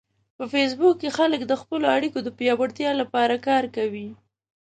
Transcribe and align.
په 0.37 0.43
فېسبوک 0.53 0.95
کې 1.01 1.15
خلک 1.17 1.41
د 1.45 1.53
خپلو 1.61 1.85
اړیکو 1.95 2.19
د 2.23 2.29
پیاوړتیا 2.37 2.91
لپاره 3.01 3.35
کار 3.47 3.63
کوي 3.75 4.07